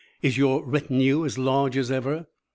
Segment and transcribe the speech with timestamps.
[0.23, 2.25] Is your retinue as large as ever?"